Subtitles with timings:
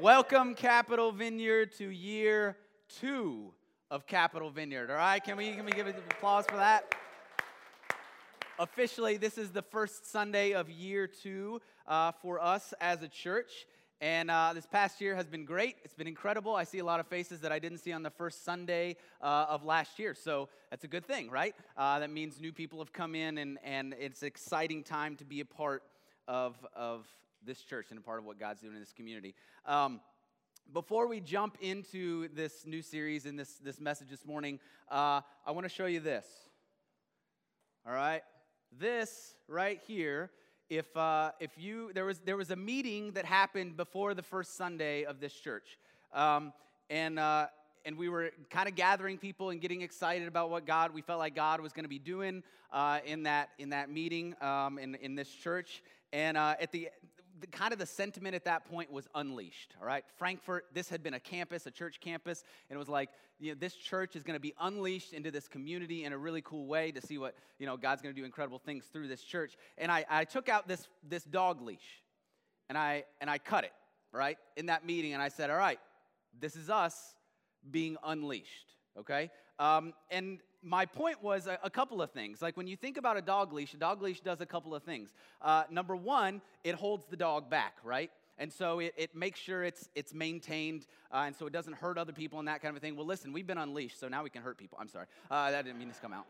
[0.00, 2.56] Welcome, Capital Vineyard, to year
[3.00, 3.52] two
[3.90, 4.88] of Capital Vineyard.
[4.88, 6.94] All right, can we, can we give an applause for that?
[8.58, 13.66] Officially, this is the first Sunday of year two uh, for us as a church.
[14.00, 15.76] And uh, this past year has been great.
[15.84, 16.56] It's been incredible.
[16.56, 19.48] I see a lot of faces that I didn't see on the first Sunday uh,
[19.50, 20.14] of last year.
[20.14, 21.54] So that's a good thing, right?
[21.76, 25.26] Uh, that means new people have come in, and, and it's an exciting time to
[25.26, 25.82] be a part
[26.26, 27.06] of, of
[27.44, 29.34] this church and a part of what God's doing in this community.
[29.66, 30.00] Um,
[30.72, 34.60] before we jump into this new series and this, this message this morning,
[34.90, 36.26] uh, I want to show you this.
[37.86, 38.22] All right?
[38.78, 40.30] This right here,
[40.68, 44.56] if, uh, if you, there was, there was a meeting that happened before the first
[44.56, 45.78] Sunday of this church.
[46.12, 46.52] Um,
[46.88, 47.46] and, uh,
[47.84, 51.18] and we were kind of gathering people and getting excited about what God, we felt
[51.18, 54.94] like God was going to be doing uh, in, that, in that meeting um, in,
[54.96, 55.82] in this church.
[56.12, 56.90] And uh, at the,
[57.40, 60.04] the, kind of the sentiment at that point was unleashed, all right?
[60.16, 63.58] Frankfort, this had been a campus, a church campus, and it was like, you know,
[63.58, 66.92] this church is going to be unleashed into this community in a really cool way
[66.92, 69.56] to see what, you know, God's going to do incredible things through this church.
[69.78, 72.02] And I, I took out this, this dog leash
[72.68, 73.72] and I, and I cut it,
[74.12, 75.80] right, in that meeting, and I said, all right,
[76.38, 77.14] this is us
[77.68, 79.30] being unleashed, okay?
[79.58, 82.42] Um, and my point was a, a, couple of things.
[82.42, 84.82] Like when you think about a dog leash, a dog leash does a couple of
[84.82, 85.10] things.
[85.40, 88.10] Uh, number one, it holds the dog back, right?
[88.38, 91.98] And so it, it makes sure it's, it's maintained uh, and so it doesn't hurt
[91.98, 92.96] other people and that kind of thing.
[92.96, 94.78] Well, listen, we've been unleashed, so now we can hurt people.
[94.80, 95.06] I'm sorry.
[95.30, 96.26] Uh, that didn't mean to come out.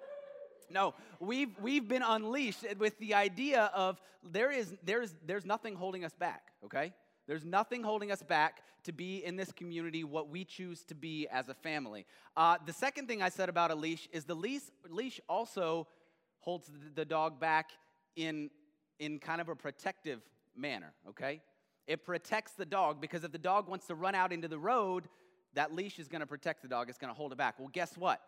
[0.70, 6.05] No, we've, we've been unleashed with the idea of there is, there's, there's nothing holding
[6.05, 6.92] us back, okay?
[7.31, 11.28] There's nothing holding us back to be in this community what we choose to be
[11.28, 12.05] as a family.
[12.36, 15.86] Uh, the second thing I said about a leash is the leash, leash also
[16.41, 17.70] holds the, dog back
[18.17, 18.51] in,
[18.98, 20.23] in kind of a protective
[20.56, 21.41] manner, okay?
[21.86, 25.08] It protects the dog because if the dog wants to run out into the road,
[25.55, 26.89] that leash is going to protect the dog.
[26.89, 27.61] It's going to hold it back.
[27.61, 28.20] Well, guess what?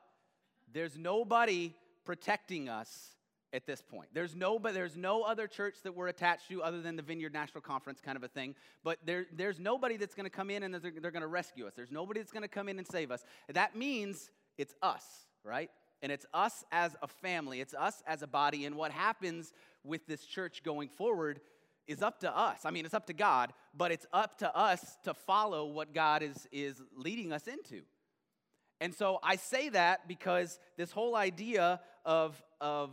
[0.73, 1.75] There's nobody
[2.05, 3.17] protecting us
[3.53, 4.09] at this point.
[4.13, 7.33] There's no, but there's no other church that we're attached to other than the Vineyard
[7.33, 8.55] National Conference kind of a thing.
[8.83, 11.67] But there, there's nobody that's going to come in and they're, they're going to rescue
[11.67, 11.75] us.
[11.75, 13.25] There's nobody that's going to come in and save us.
[13.53, 15.05] That means it's us,
[15.45, 15.71] right?
[16.03, 17.61] And it's us as a family.
[17.61, 18.65] It's us as a body.
[18.65, 19.53] And what happens
[19.85, 21.41] with this church going forward
[21.87, 22.61] is up to us.
[22.65, 26.23] I mean, it's up to God, but it's up to us to follow what God
[26.23, 27.83] is, is leading us into.
[28.81, 32.91] And so I say that because this whole idea of, of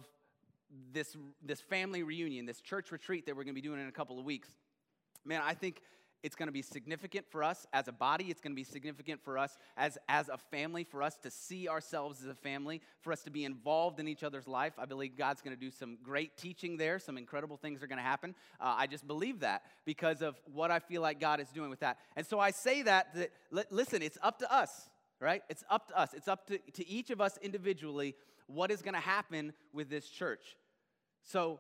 [0.92, 3.92] this, this family reunion, this church retreat that we're going to be doing in a
[3.92, 4.50] couple of weeks,
[5.26, 5.82] man, I think
[6.22, 8.26] it's going to be significant for us as a body.
[8.26, 11.70] It's going to be significant for us as, as a family, for us to see
[11.70, 14.74] ourselves as a family, for us to be involved in each other's life.
[14.78, 17.00] I believe God's going to do some great teaching there.
[17.00, 18.36] Some incredible things are going to happen.
[18.60, 21.80] Uh, I just believe that because of what I feel like God is doing with
[21.80, 21.98] that.
[22.16, 24.90] And so I say that, that listen, it's up to us,
[25.22, 25.42] right?
[25.50, 26.14] It's up to us.
[26.14, 28.16] It's up to, to each of us individually
[28.50, 30.58] what is going to happen with this church.
[31.24, 31.60] So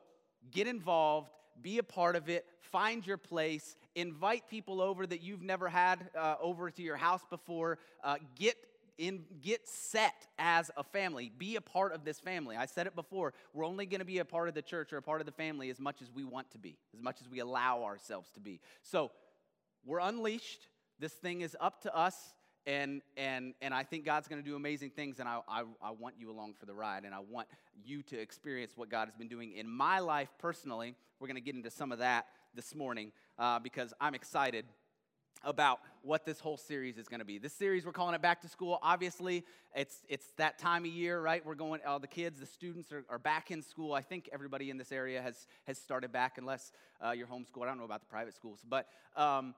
[0.51, 1.29] get involved,
[1.61, 6.09] be a part of it, find your place, invite people over that you've never had
[6.17, 7.77] uh, over to your house before.
[8.03, 8.55] Uh, get
[8.97, 11.31] in, get set as a family.
[11.37, 12.55] Be a part of this family.
[12.55, 13.33] I said it before.
[13.53, 15.31] We're only going to be a part of the church or a part of the
[15.31, 18.39] family as much as we want to be, as much as we allow ourselves to
[18.39, 18.59] be.
[18.81, 19.11] So
[19.85, 20.67] we're unleashed.
[20.99, 22.33] This thing is up to us
[22.69, 25.91] and and and I think God's going to do amazing things, and I, I, I
[25.91, 27.47] want you along for the ride, and I want
[27.83, 30.93] you to experience what God has been doing in my life personally.
[31.19, 34.65] We're going to get into some of that this morning uh, because I'm excited
[35.43, 37.39] about what this whole series is going to be.
[37.39, 38.77] This series we're calling it Back to School.
[38.83, 41.43] Obviously, it's it's that time of year, right?
[41.43, 41.81] We're going.
[41.87, 43.93] All the kids, the students are, are back in school.
[43.93, 46.71] I think everybody in this area has has started back, unless
[47.03, 47.63] uh, you're homeschooled.
[47.63, 48.85] I don't know about the private schools, but.
[49.15, 49.55] Um,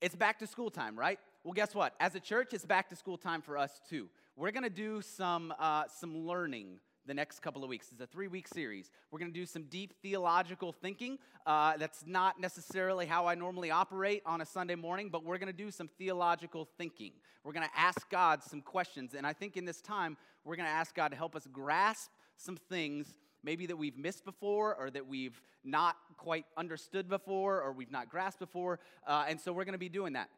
[0.00, 1.18] it's back to school time, right?
[1.44, 1.94] Well, guess what?
[2.00, 4.08] As a church, it's back to school time for us too.
[4.36, 7.86] We're going to do some, uh, some learning the next couple of weeks.
[7.92, 8.90] It's a three week series.
[9.10, 11.16] We're going to do some deep theological thinking.
[11.46, 15.46] Uh, that's not necessarily how I normally operate on a Sunday morning, but we're going
[15.46, 17.12] to do some theological thinking.
[17.44, 19.14] We're going to ask God some questions.
[19.14, 22.10] And I think in this time, we're going to ask God to help us grasp
[22.36, 23.06] some things
[23.44, 28.10] maybe that we've missed before or that we've not quite understood before or we've not
[28.10, 28.80] grasped before.
[29.06, 30.28] Uh, and so we're going to be doing that.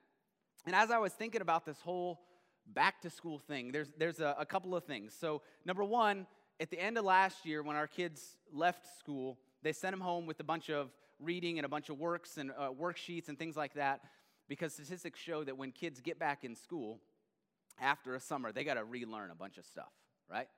[0.66, 2.20] And as I was thinking about this whole
[2.66, 5.16] back to school thing, there's, there's a, a couple of things.
[5.18, 6.26] So, number one,
[6.60, 10.26] at the end of last year, when our kids left school, they sent them home
[10.26, 13.56] with a bunch of reading and a bunch of works and uh, worksheets and things
[13.56, 14.00] like that
[14.48, 17.00] because statistics show that when kids get back in school
[17.80, 19.92] after a summer, they got to relearn a bunch of stuff,
[20.30, 20.48] right?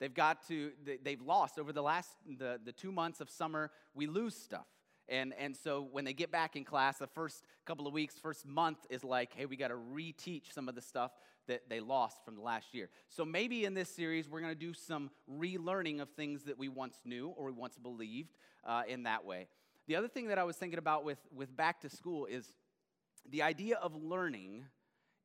[0.00, 0.72] They've got to,
[1.02, 4.66] they've lost over the last, the, the two months of summer, we lose stuff.
[5.08, 8.46] And, and so when they get back in class, the first couple of weeks, first
[8.46, 11.12] month is like, hey, we got to reteach some of the stuff
[11.48, 12.88] that they lost from the last year.
[13.08, 16.68] So maybe in this series, we're going to do some relearning of things that we
[16.68, 19.48] once knew or we once believed uh, in that way.
[19.88, 22.46] The other thing that I was thinking about with, with back to school is
[23.28, 24.64] the idea of learning.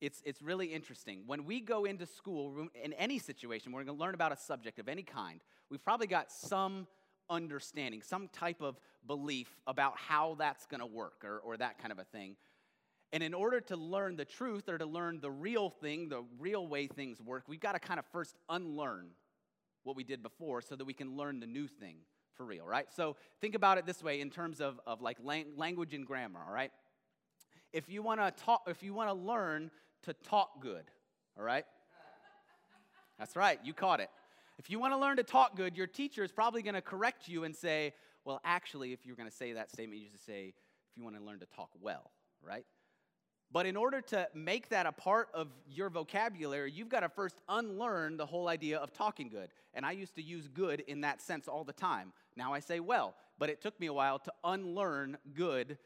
[0.02, 1.24] It's, it's really interesting.
[1.28, 4.80] When we go into school, in any situation, we're going to learn about a subject
[4.80, 6.88] of any kind, we've probably got some
[7.30, 11.92] understanding, some type of belief about how that's going to work or, or that kind
[11.92, 12.36] of a thing.
[13.14, 16.68] And in order to learn the truth or to learn the real thing, the real
[16.68, 19.10] way things work, we've got to kind of first unlearn
[19.84, 21.98] what we did before so that we can learn the new thing
[22.36, 22.88] for real, right?
[22.94, 26.42] So think about it this way in terms of, of like lang- language and grammar,
[26.46, 26.72] all right?
[27.72, 29.72] If you want to talk, if you want to learn
[30.04, 30.84] to talk good,
[31.38, 31.66] all right?
[33.18, 34.10] That's right, you caught it.
[34.58, 37.28] If you want to learn to talk good, your teacher is probably going to correct
[37.28, 37.94] you and say,
[38.26, 41.16] well, actually, if you're going to say that statement, you just say, if you want
[41.16, 42.12] to learn to talk well,
[42.42, 42.66] right?
[43.52, 47.40] But in order to make that a part of your vocabulary, you've got to first
[47.48, 49.50] unlearn the whole idea of talking good.
[49.74, 52.12] And I used to use good in that sense all the time.
[52.36, 55.78] Now I say well, but it took me a while to unlearn good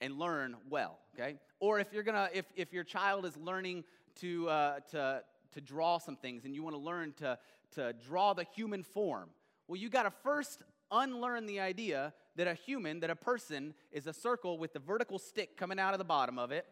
[0.00, 1.36] and learn well, okay?
[1.60, 3.84] Or if you're gonna, if, if your child is learning
[4.20, 5.22] to, uh, to,
[5.52, 7.38] to draw some things and you wanna learn to,
[7.72, 9.30] to draw the human form,
[9.68, 14.12] well, you gotta first unlearn the idea that a human, that a person is a
[14.12, 16.66] circle with the vertical stick coming out of the bottom of it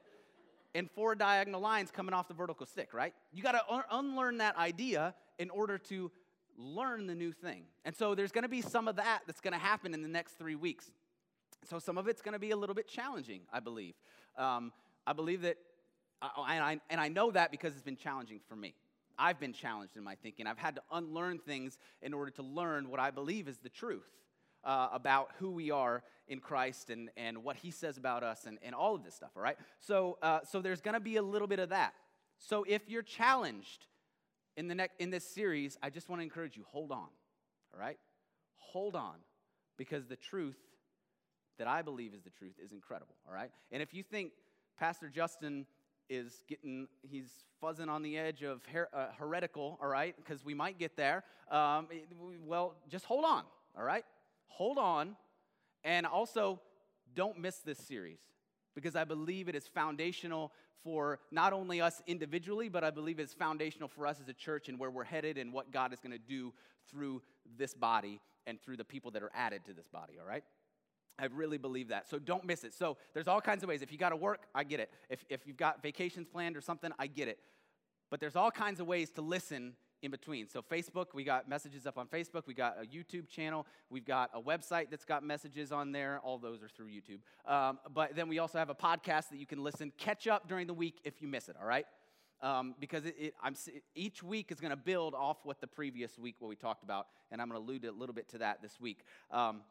[0.74, 3.14] and four diagonal lines coming off the vertical stick, right?
[3.32, 6.10] You got to un- unlearn that idea in order to
[6.56, 7.64] learn the new thing.
[7.84, 10.08] And so there's going to be some of that that's going to happen in the
[10.08, 10.90] next three weeks.
[11.68, 13.94] So some of it's going to be a little bit challenging, I believe.
[14.36, 14.72] Um,
[15.06, 15.56] I believe that,
[16.22, 18.74] and, I, and I know that because it's been challenging for me.
[19.18, 20.46] I've been challenged in my thinking.
[20.46, 24.08] I've had to unlearn things in order to learn what I believe is the truth
[24.64, 28.58] uh, about who we are in Christ and, and what he says about us and,
[28.62, 29.56] and all of this stuff, all right?
[29.80, 31.94] So, uh, so there's going to be a little bit of that.
[32.38, 33.86] So if you're challenged
[34.56, 37.08] in, the next, in this series, I just want to encourage you hold on,
[37.72, 37.98] all right?
[38.56, 39.16] Hold on
[39.76, 40.58] because the truth
[41.58, 43.50] that I believe is the truth is incredible, all right?
[43.72, 44.32] And if you think
[44.78, 45.66] Pastor Justin
[46.08, 47.30] is getting, he's
[47.62, 51.24] fuzzing on the edge of her, uh, heretical, all right, because we might get there,
[51.50, 51.88] um,
[52.46, 53.42] well, just hold on,
[53.76, 54.04] all right?
[54.58, 55.14] hold on,
[55.84, 56.60] and also
[57.14, 58.18] don't miss this series
[58.74, 60.52] because I believe it is foundational
[60.82, 64.68] for not only us individually, but I believe it's foundational for us as a church
[64.68, 66.52] and where we're headed and what God is going to do
[66.90, 67.22] through
[67.56, 70.42] this body and through the people that are added to this body, all right?
[71.18, 72.08] I really believe that.
[72.08, 72.72] So don't miss it.
[72.72, 73.82] So there's all kinds of ways.
[73.82, 74.92] If you got to work, I get it.
[75.08, 77.38] If, if you've got vacations planned or something, I get it.
[78.10, 80.48] But there's all kinds of ways to listen in between.
[80.48, 82.42] So, Facebook, we got messages up on Facebook.
[82.46, 83.66] We got a YouTube channel.
[83.90, 86.20] We've got a website that's got messages on there.
[86.22, 87.20] All those are through YouTube.
[87.50, 90.66] Um, but then we also have a podcast that you can listen, catch up during
[90.66, 91.86] the week if you miss it, all right?
[92.40, 93.34] Um, because it, it,
[93.96, 97.08] each week is going to build off what the previous week, what we talked about.
[97.32, 99.00] And I'm going to allude a little bit to that this week.
[99.32, 99.62] Um,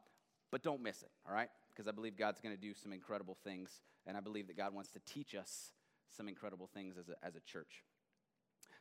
[0.51, 1.49] but don't miss it, all right?
[1.69, 3.81] Because I believe God's going to do some incredible things.
[4.05, 5.71] And I believe that God wants to teach us
[6.15, 7.83] some incredible things as a, as a church.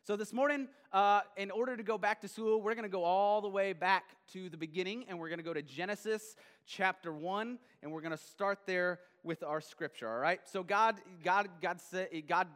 [0.07, 3.03] So, this morning, uh, in order to go back to school, we're going to go
[3.03, 7.13] all the way back to the beginning and we're going to go to Genesis chapter
[7.13, 10.39] 1 and we're going to start there with our scripture, all right?
[10.45, 12.47] So, God, God, God, said, God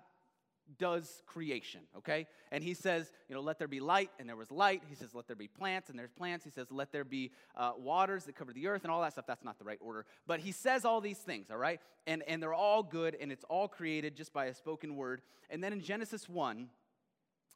[0.78, 2.26] does creation, okay?
[2.50, 4.82] And he says, you know, let there be light, and there was light.
[4.88, 6.44] He says, let there be plants, and there's plants.
[6.44, 9.26] He says, let there be uh, waters that cover the earth, and all that stuff.
[9.26, 10.06] That's not the right order.
[10.26, 11.80] But he says all these things, all right?
[12.06, 15.22] And, and they're all good, and it's all created just by a spoken word.
[15.48, 16.68] And then in Genesis 1,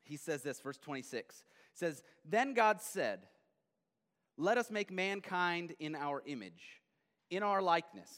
[0.02, 3.21] he says this, verse 26 says, Then God said,
[4.37, 6.80] Let us make mankind in our image,
[7.30, 8.11] in our likeness,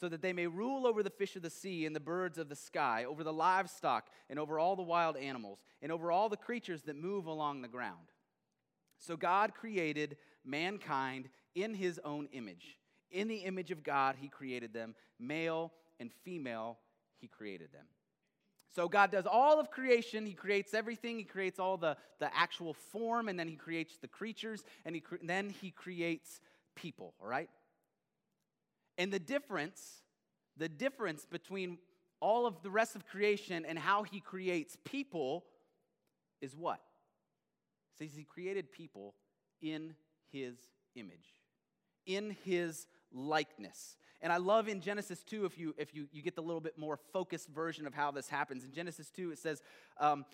[0.00, 2.48] so that they may rule over the fish of the sea and the birds of
[2.48, 6.36] the sky, over the livestock and over all the wild animals, and over all the
[6.36, 8.12] creatures that move along the ground.
[8.98, 12.78] So God created mankind in his own image.
[13.10, 16.78] In the image of God, he created them, male and female,
[17.20, 17.86] he created them.
[18.74, 20.26] So God does all of creation.
[20.26, 21.16] He creates everything.
[21.18, 25.02] He creates all the, the actual form, and then he creates the creatures, and, he,
[25.20, 26.40] and then he creates
[26.76, 27.48] people, all right?
[28.98, 30.02] And the difference,
[30.56, 31.78] the difference between
[32.20, 35.44] all of the rest of creation and how he creates people
[36.40, 36.80] is what?
[37.98, 39.14] Says he created people
[39.62, 39.94] in
[40.32, 40.56] his
[40.96, 41.40] image,
[42.06, 43.96] in his likeness.
[44.20, 46.76] And I love in Genesis 2, if you, if you, you get the little bit
[46.76, 48.64] more focused version of how this happens.
[48.64, 49.62] In Genesis 2, it says
[49.98, 50.24] um,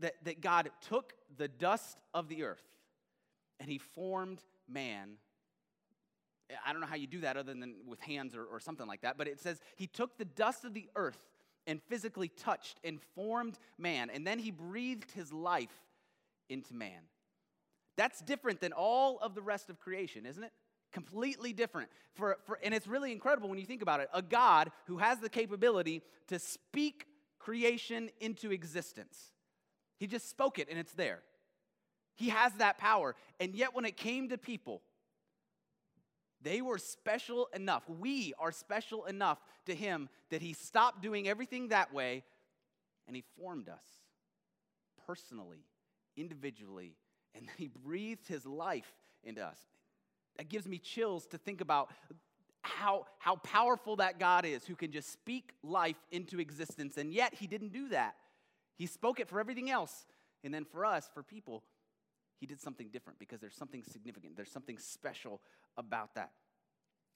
[0.00, 2.64] that, that God took the dust of the earth
[3.60, 5.18] and he formed man
[6.66, 9.02] I don't know how you do that other than with hands or, or something like
[9.02, 11.18] that, but it says he took the dust of the earth
[11.66, 15.84] and physically touched and formed man, and then he breathed his life
[16.48, 17.02] into man.
[17.96, 20.52] That's different than all of the rest of creation, isn't it?
[20.92, 21.90] Completely different.
[22.14, 24.08] For, for, and it's really incredible when you think about it.
[24.14, 27.06] A God who has the capability to speak
[27.38, 29.18] creation into existence.
[29.98, 31.20] He just spoke it and it's there.
[32.16, 33.14] He has that power.
[33.38, 34.82] And yet, when it came to people,
[36.42, 37.82] they were special enough.
[37.88, 42.24] We are special enough to him that he stopped doing everything that way
[43.06, 43.84] and he formed us
[45.06, 45.64] personally,
[46.16, 46.94] individually,
[47.34, 48.92] and he breathed his life
[49.24, 49.58] into us.
[50.36, 51.90] That gives me chills to think about
[52.62, 56.96] how, how powerful that God is who can just speak life into existence.
[56.96, 58.14] And yet he didn't do that.
[58.76, 60.06] He spoke it for everything else.
[60.44, 61.64] And then for us, for people,
[62.38, 65.40] he did something different because there's something significant, there's something special
[65.76, 66.30] about that.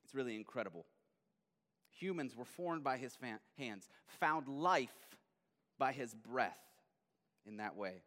[0.04, 0.86] It's really incredible.
[1.98, 3.16] Humans were formed by his
[3.58, 5.16] hands, found life
[5.78, 6.58] by his breath
[7.46, 8.02] in that way.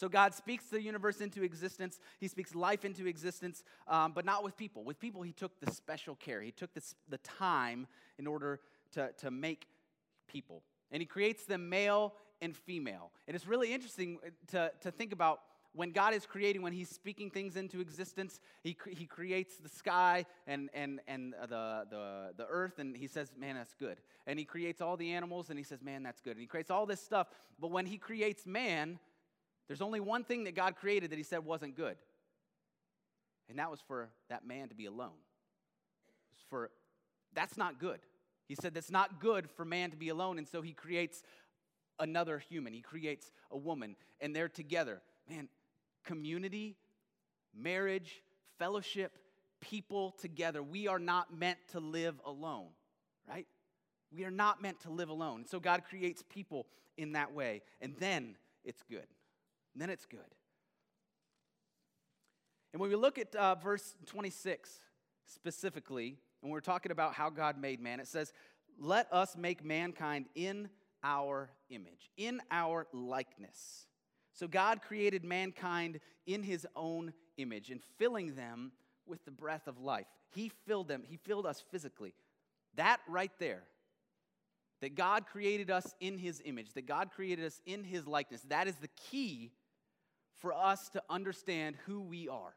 [0.00, 2.00] So God speaks the universe into existence.
[2.20, 4.82] He speaks life into existence, um, but not with people.
[4.82, 6.40] With people, He took the special care.
[6.40, 7.86] He took this, the time
[8.18, 8.60] in order
[8.92, 9.66] to, to make
[10.26, 10.62] people.
[10.90, 13.12] And He creates them male and female.
[13.28, 14.18] And it's really interesting
[14.52, 15.40] to, to think about
[15.72, 20.26] when God is creating, when He's speaking things into existence, He, he creates the sky
[20.46, 23.98] and, and, and uh, the, the, the earth, and He says, Man, that's good.
[24.26, 26.32] And He creates all the animals, and He says, Man, that's good.
[26.32, 27.28] And He creates all this stuff.
[27.60, 28.98] But when He creates man,
[29.68, 31.96] there's only one thing that God created that He said wasn't good,
[33.48, 35.18] and that was for that man to be alone.
[36.48, 36.70] for
[37.32, 38.00] that's not good.
[38.48, 41.22] He said that's not good for man to be alone, and so He creates
[42.00, 42.72] another human.
[42.72, 45.00] He creates a woman, and they're together.
[45.28, 45.48] Man,
[46.04, 46.76] community,
[47.54, 48.22] marriage,
[48.58, 49.18] fellowship,
[49.60, 50.62] people together.
[50.62, 52.68] We are not meant to live alone,
[53.28, 53.46] right?
[54.12, 55.44] We are not meant to live alone.
[55.46, 56.66] So God creates people
[56.96, 59.06] in that way, and then it's good.
[59.74, 60.20] And then it's good.
[62.72, 64.70] And when we look at uh, verse 26
[65.26, 68.32] specifically, and we're talking about how God made man, it says,
[68.78, 70.68] Let us make mankind in
[71.02, 73.86] our image, in our likeness.
[74.32, 78.72] So God created mankind in his own image and filling them
[79.06, 80.06] with the breath of life.
[80.30, 82.14] He filled them, he filled us physically.
[82.76, 83.64] That right there,
[84.80, 88.68] that God created us in his image, that God created us in his likeness, that
[88.68, 89.50] is the key
[90.36, 92.54] for us to understand who we are.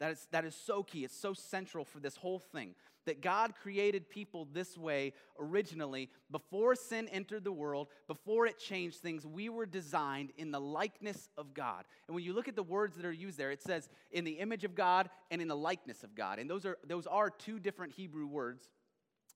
[0.00, 1.04] That is, that is so key.
[1.04, 2.74] It's so central for this whole thing.
[3.06, 6.10] That God created people this way originally.
[6.30, 11.28] Before sin entered the world, before it changed things, we were designed in the likeness
[11.36, 11.84] of God.
[12.08, 14.32] And when you look at the words that are used there, it says in the
[14.32, 16.38] image of God and in the likeness of God.
[16.38, 18.68] And those are, those are two different Hebrew words.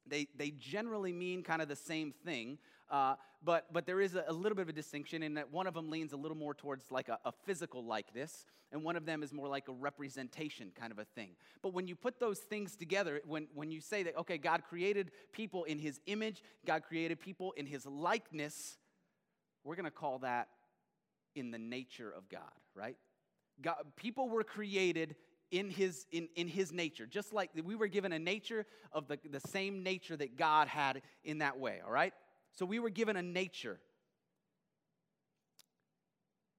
[0.06, 2.59] They, they generally mean kind of the same thing,
[2.94, 5.66] uh, but, but there is a, a, little bit of a distinction in that one
[5.66, 9.04] of them leans a little more towards like a, a physical likeness, and one of
[9.04, 11.30] them is more like a representation kind of a thing.
[11.60, 15.10] But when you put those things together, when, when you say that, okay, God created
[15.32, 18.78] people in his image, God created people in his likeness,
[19.64, 20.46] we're going to call that
[21.34, 22.42] in the nature of God,
[22.76, 22.96] right?
[23.60, 25.16] God, people were created
[25.50, 29.18] in his, in, in his nature, just like we were given a nature of the,
[29.28, 32.12] the same nature that God had in that way, all right?
[32.54, 33.78] So we were given a nature.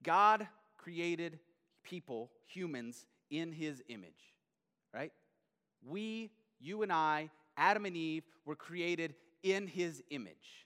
[0.04, 0.48] God
[0.78, 1.40] created
[1.84, 4.34] people, humans, in his image,
[4.94, 5.12] right?
[5.84, 10.66] We, you and I, Adam and Eve, were created in his image.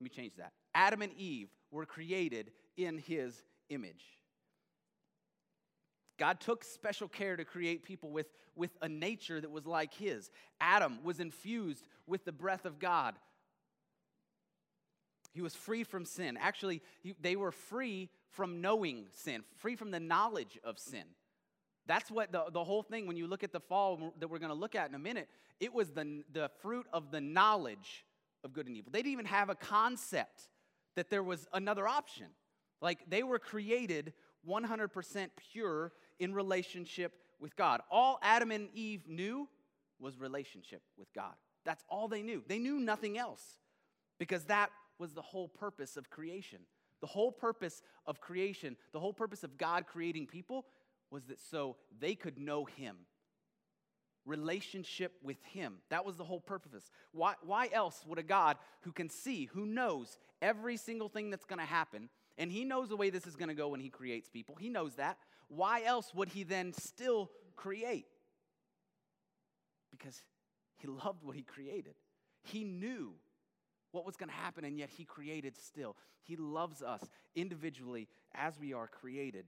[0.00, 0.52] Let me change that.
[0.74, 4.04] Adam and Eve were created in his image.
[6.18, 10.30] God took special care to create people with, with a nature that was like his.
[10.60, 13.14] Adam was infused with the breath of God.
[15.32, 16.36] He was free from sin.
[16.40, 21.04] Actually, he, they were free from knowing sin, free from the knowledge of sin.
[21.86, 24.52] That's what the, the whole thing, when you look at the fall that we're going
[24.52, 28.04] to look at in a minute, it was the, the fruit of the knowledge
[28.44, 28.90] of good and evil.
[28.92, 30.48] They didn't even have a concept
[30.96, 32.26] that there was another option.
[32.80, 34.12] Like they were created
[34.48, 37.80] 100% pure in relationship with God.
[37.90, 39.48] All Adam and Eve knew
[39.98, 41.34] was relationship with God.
[41.64, 42.42] That's all they knew.
[42.46, 43.42] They knew nothing else
[44.18, 46.60] because that was the whole purpose of creation.
[47.00, 50.66] The whole purpose of creation, the whole purpose of God creating people
[51.10, 52.96] was that so they could know Him.
[54.24, 55.78] Relationship with Him.
[55.90, 56.90] That was the whole purpose.
[57.10, 61.44] Why, why else would a God who can see, who knows every single thing that's
[61.44, 62.08] going to happen,
[62.38, 64.68] and He knows the way this is going to go when He creates people, He
[64.68, 65.18] knows that.
[65.48, 68.06] Why else would He then still create?
[69.90, 70.22] Because
[70.82, 71.94] he loved what he created.
[72.42, 73.12] He knew
[73.92, 75.96] what was going to happen, and yet he created still.
[76.22, 77.02] He loves us
[77.34, 79.44] individually as we are created.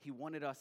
[0.00, 0.58] He wanted us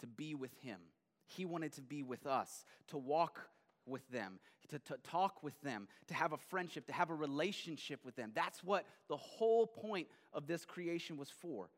[0.00, 0.78] to be with him.
[1.26, 3.48] He wanted to be with us, to walk
[3.86, 8.00] with them, to, to talk with them, to have a friendship, to have a relationship
[8.04, 8.32] with them.
[8.34, 11.68] That's what the whole point of this creation was for.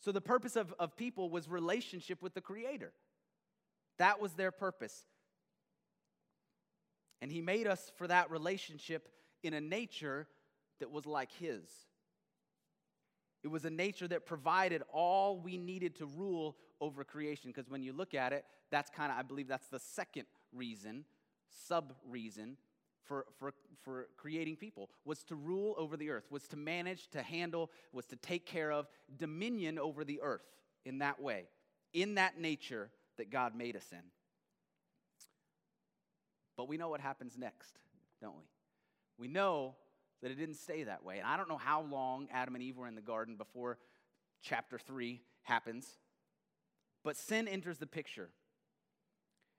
[0.00, 2.92] So, the purpose of, of people was relationship with the Creator.
[3.98, 5.04] That was their purpose.
[7.22, 9.08] And He made us for that relationship
[9.42, 10.26] in a nature
[10.80, 11.62] that was like His.
[13.42, 17.50] It was a nature that provided all we needed to rule over creation.
[17.50, 21.04] Because when you look at it, that's kind of, I believe that's the second reason,
[21.66, 22.56] sub reason
[23.04, 23.52] for, for,
[23.82, 28.06] for creating people was to rule over the earth, was to manage, to handle, was
[28.06, 30.46] to take care of dominion over the earth
[30.84, 31.44] in that way,
[31.92, 34.02] in that nature that God made us in.
[36.62, 37.80] But we know what happens next,
[38.20, 38.44] don't we?
[39.18, 39.74] We know
[40.22, 41.18] that it didn't stay that way.
[41.18, 43.78] And I don't know how long Adam and Eve were in the garden before
[44.44, 45.88] chapter 3 happens.
[47.02, 48.28] But sin enters the picture.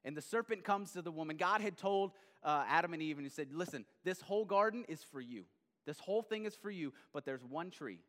[0.05, 1.35] And the serpent comes to the woman.
[1.35, 5.03] God had told uh, Adam and Eve, and he said, Listen, this whole garden is
[5.03, 5.43] for you.
[5.85, 7.99] This whole thing is for you, but there's one tree.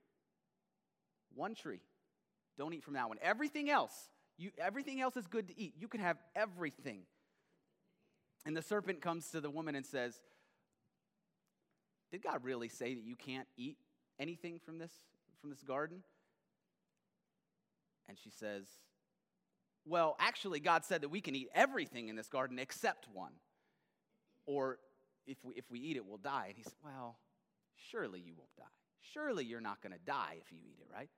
[1.35, 1.81] One tree.
[2.57, 3.19] Don't eat from that one.
[3.21, 4.09] Everything else,
[4.39, 5.75] you, everything else is good to eat.
[5.77, 7.01] You can have everything.
[8.47, 10.15] And the serpent comes to the woman and says,
[12.11, 13.79] Did God really say that you can't eat
[14.19, 14.93] anything from this,
[15.41, 16.03] from this garden?
[18.09, 18.67] And she says,
[19.87, 23.33] well, actually, God said that we can eat everything in this garden except one.
[24.47, 24.79] Or
[25.27, 26.47] if we, if we eat it, we'll die.
[26.49, 27.19] And he said, Well,
[27.91, 28.65] surely you won't die.
[29.13, 31.11] Surely you're not going to die if you eat it, right?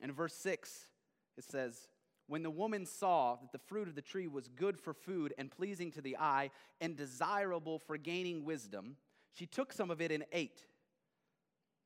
[0.00, 0.86] And in verse 6,
[1.36, 1.88] it says,
[2.32, 5.50] When the woman saw that the fruit of the tree was good for food and
[5.50, 8.96] pleasing to the eye and desirable for gaining wisdom,
[9.34, 10.64] she took some of it and ate.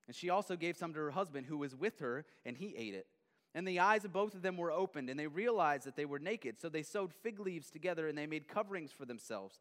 [0.07, 2.95] And she also gave some to her husband who was with her, and he ate
[2.95, 3.09] it.
[3.57, 6.21] And the eyes of both of them were opened, and they realized that they were
[6.21, 6.61] naked.
[6.61, 9.59] So they sewed fig leaves together, and they made coverings for themselves.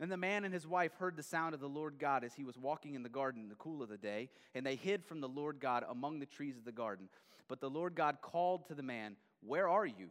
[0.00, 2.44] And the man and his wife heard the sound of the Lord God as he
[2.44, 5.20] was walking in the garden in the cool of the day, and they hid from
[5.20, 7.10] the Lord God among the trees of the garden.
[7.48, 10.08] But the Lord God called to the man, Where are you?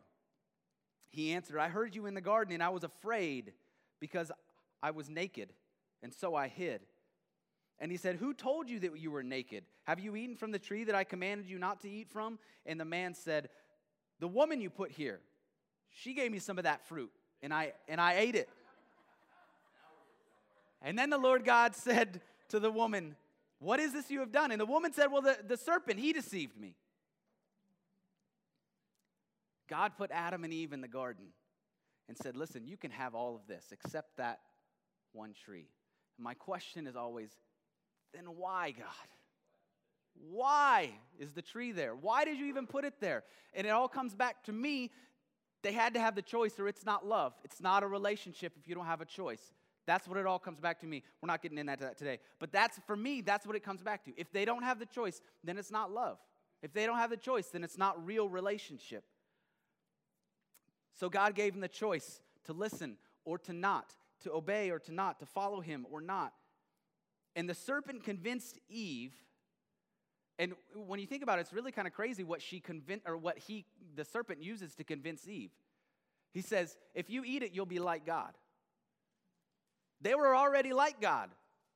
[1.12, 3.54] He answered, I heard you in the garden, and I was afraid
[4.00, 4.32] because
[4.82, 5.54] I was naked,
[6.02, 6.82] and so I hid.
[7.80, 9.65] And he said, Who told you that you were naked?
[9.84, 12.39] Have you eaten from the tree that I commanded you not to eat from?
[12.65, 13.50] And the man said,
[14.19, 15.19] The woman you put here,
[15.89, 17.12] she gave me some of that fruit,
[17.43, 18.50] and I, and I ate it.
[20.82, 23.15] And then the Lord God said to the woman,
[23.60, 24.52] What is this you have done?
[24.52, 26.76] And the woman said, Well, the, the serpent, he deceived me.
[29.71, 31.27] God put Adam and Eve in the garden
[32.10, 34.39] and said, Listen, you can have all of this except that
[35.13, 35.69] one tree.
[36.17, 37.31] And my question is always,
[38.13, 39.07] then why, God?
[40.29, 41.95] Why is the tree there?
[41.95, 43.23] Why did you even put it there?
[43.53, 44.91] And it all comes back to me.
[45.63, 47.34] They had to have the choice, or it's not love.
[47.45, 49.53] It's not a relationship if you don't have a choice.
[49.88, 51.01] That's what it all comes back to me.
[51.21, 52.19] We're not getting into that today.
[52.39, 54.12] But that's for me, that's what it comes back to.
[54.17, 56.17] If they don't have the choice, then it's not love.
[56.62, 59.05] If they don't have the choice, then it's not real relationship.
[60.93, 64.93] So God gave him the choice to listen or to not, to obey or to
[64.93, 66.34] not, to follow him or not.
[67.36, 69.13] And the serpent convinced Eve.
[70.38, 73.17] And when you think about it, it's really kind of crazy what she convinced, or
[73.17, 75.51] what he, the serpent uses to convince Eve.
[76.34, 78.34] He says, if you eat it, you'll be like God.
[80.01, 81.30] They were already like God.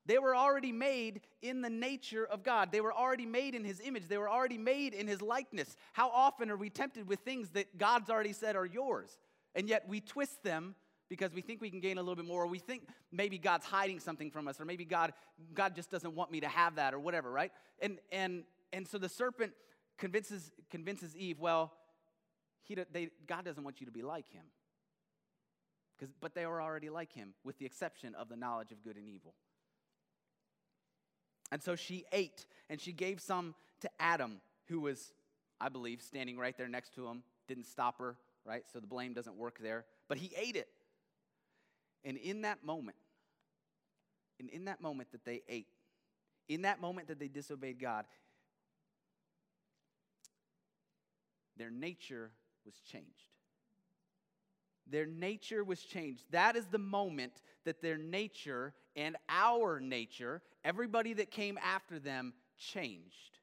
[0.05, 2.71] They were already made in the nature of God.
[2.71, 4.07] They were already made in His image.
[4.07, 5.75] They were already made in His likeness.
[5.93, 9.17] How often are we tempted with things that God's already said are yours?
[9.55, 10.75] And yet we twist them
[11.09, 13.65] because we think we can gain a little bit more, or we think maybe God's
[13.65, 15.13] hiding something from us, or maybe God,
[15.53, 17.51] God just doesn't want me to have that, or whatever, right?
[17.79, 19.53] And, and, and so the serpent
[19.97, 21.73] convinces, convinces Eve, well,
[22.63, 24.45] he, they, God doesn't want you to be like him.
[26.19, 29.07] But they were already like him, with the exception of the knowledge of good and
[29.07, 29.33] evil.
[31.51, 35.13] And so she ate, and she gave some to Adam, who was,
[35.61, 38.63] I believe, standing right there next to him, didn't stop her, right?
[38.71, 39.85] So the blame doesn't work there.
[40.07, 40.67] But he ate it.
[42.03, 42.97] And in that moment,
[44.39, 45.67] and in that moment that they ate,
[46.47, 48.05] in that moment that they disobeyed God,
[51.57, 52.31] their nature
[52.65, 53.07] was changed.
[54.87, 56.23] Their nature was changed.
[56.31, 62.33] That is the moment that their nature and our nature, everybody that came after them,
[62.57, 63.39] changed.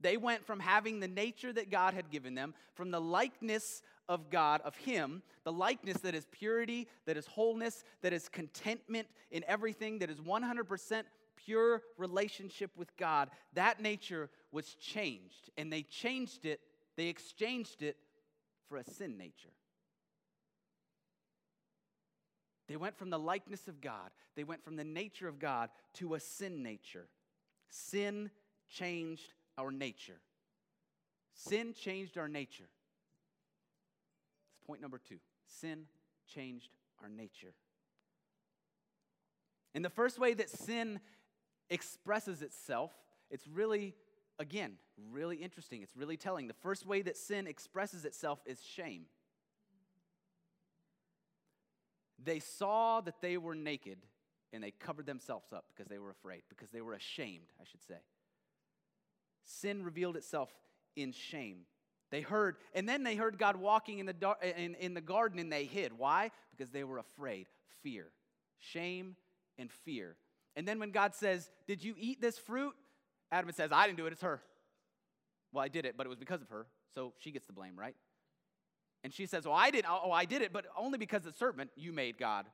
[0.00, 4.30] They went from having the nature that God had given them, from the likeness of
[4.30, 9.44] God, of Him, the likeness that is purity, that is wholeness, that is contentment in
[9.46, 11.04] everything, that is 100%
[11.36, 13.30] pure relationship with God.
[13.54, 16.60] That nature was changed, and they changed it,
[16.96, 17.96] they exchanged it
[18.68, 19.50] for a sin nature.
[22.68, 26.14] They went from the likeness of God, they went from the nature of God to
[26.14, 27.06] a sin nature.
[27.68, 28.30] Sin
[28.68, 30.20] changed our nature.
[31.34, 32.68] Sin changed our nature.
[34.50, 35.18] That's point number two.
[35.46, 35.86] Sin
[36.34, 36.70] changed
[37.02, 37.54] our nature.
[39.74, 41.00] And the first way that sin
[41.70, 42.92] expresses itself,
[43.30, 43.94] it's really,
[44.38, 44.74] again,
[45.10, 45.82] really interesting.
[45.82, 46.46] It's really telling.
[46.46, 49.06] The first way that sin expresses itself is shame.
[52.24, 53.98] They saw that they were naked
[54.52, 57.82] and they covered themselves up because they were afraid, because they were ashamed, I should
[57.82, 58.00] say.
[59.44, 60.50] Sin revealed itself
[60.94, 61.62] in shame.
[62.10, 65.38] They heard, and then they heard God walking in the, dar- in, in the garden
[65.38, 65.92] and they hid.
[65.96, 66.30] Why?
[66.50, 67.46] Because they were afraid.
[67.82, 68.08] Fear.
[68.58, 69.16] Shame
[69.58, 70.16] and fear.
[70.54, 72.74] And then when God says, Did you eat this fruit?
[73.30, 74.42] Adam says, I didn't do it, it's her.
[75.52, 77.78] Well, I did it, but it was because of her, so she gets the blame,
[77.78, 77.96] right?
[79.04, 81.70] And she says, Oh, I did oh, I did it, but only because the serpent
[81.76, 82.46] you made God.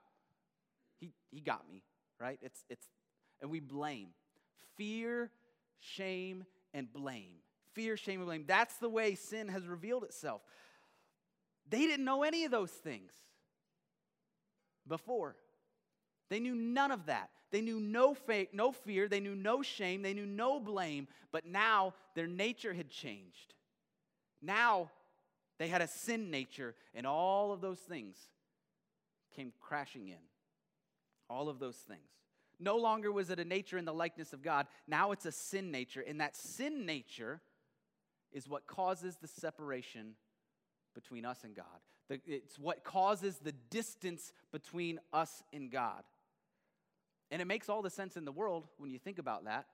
[1.01, 1.83] He, he got me,
[2.21, 2.39] right?
[2.43, 2.87] It's it's
[3.41, 4.09] and we blame.
[4.77, 5.31] Fear,
[5.81, 7.33] shame, and blame.
[7.75, 8.45] Fear, shame, and blame.
[8.47, 10.41] That's the way sin has revealed itself.
[11.69, 13.13] They didn't know any of those things
[14.87, 15.37] before.
[16.31, 17.31] They knew none of that.
[17.51, 21.47] They knew no fake, no fear, they knew no shame, they knew no blame, but
[21.47, 23.55] now their nature had changed.
[24.43, 24.91] Now
[25.59, 28.17] they had a sin nature, and all of those things
[29.35, 30.19] came crashing in.
[31.31, 32.01] All of those things.
[32.59, 34.67] No longer was it a nature in the likeness of God.
[34.87, 36.01] Now it's a sin nature.
[36.01, 37.41] And that sin nature
[38.33, 40.15] is what causes the separation
[40.95, 41.67] between us and God.
[42.27, 46.03] It's what causes the distance between us and God.
[47.31, 49.67] And it makes all the sense in the world when you think about that.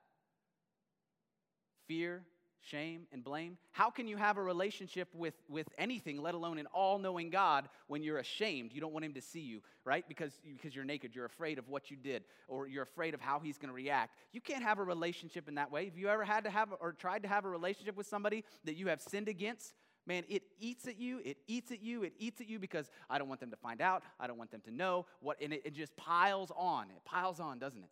[1.86, 2.24] Fear,
[2.70, 3.56] shame, and blame.
[3.72, 7.68] How can you have a relationship with, with anything, let alone an all knowing God,
[7.86, 8.72] when you're ashamed?
[8.72, 10.04] You don't want Him to see you, right?
[10.08, 11.14] Because, because you're naked.
[11.14, 14.14] You're afraid of what you did, or you're afraid of how He's going to react.
[14.32, 15.86] You can't have a relationship in that way.
[15.86, 18.76] Have you ever had to have or tried to have a relationship with somebody that
[18.76, 19.74] you have sinned against?
[20.06, 23.18] Man, it eats at you, it eats at you, it eats at you because I
[23.18, 25.62] don't want them to find out, I don't want them to know what, and it,
[25.64, 26.90] it just piles on.
[26.90, 27.88] It piles on, doesn't it?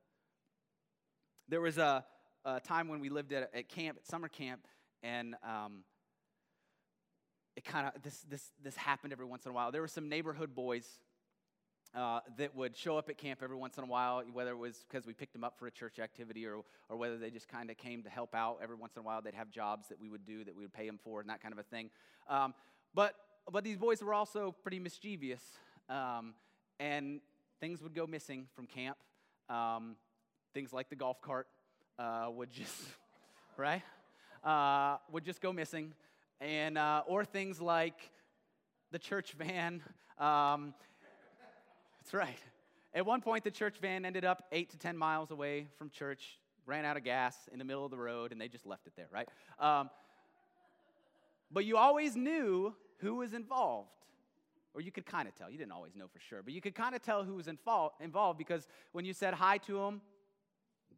[1.48, 2.04] There was a,
[2.44, 4.66] a time when we lived at, at camp, at summer camp,
[5.02, 5.84] and um,
[7.56, 9.72] it kind of this this this happened every once in a while.
[9.72, 10.86] There were some neighborhood boys
[11.94, 14.84] uh, that would show up at camp every once in a while, whether it was
[14.88, 17.70] because we picked them up for a church activity or, or whether they just kind
[17.70, 19.20] of came to help out every once in a while.
[19.20, 21.42] They'd have jobs that we would do that we would pay them for and that
[21.42, 21.90] kind of a thing.
[22.28, 22.54] Um,
[22.94, 23.14] but,
[23.50, 25.42] but these boys were also pretty mischievous,
[25.88, 26.34] um,
[26.80, 27.20] and
[27.60, 28.96] things would go missing from camp.
[29.50, 29.96] Um,
[30.54, 31.46] things like the golf cart
[32.02, 32.74] uh, would just,
[33.56, 33.82] right?
[34.42, 35.92] Uh, would just go missing.
[36.40, 38.10] And, uh, or things like
[38.90, 39.80] the church van.
[40.18, 40.74] Um,
[42.00, 42.38] that's right.
[42.94, 46.38] At one point, the church van ended up eight to 10 miles away from church,
[46.66, 48.92] ran out of gas in the middle of the road, and they just left it
[48.96, 49.28] there, right?
[49.60, 49.88] Um,
[51.52, 53.88] but you always knew who was involved.
[54.74, 55.50] Or you could kind of tell.
[55.50, 58.38] You didn't always know for sure, but you could kind of tell who was involved
[58.38, 60.00] because when you said hi to them,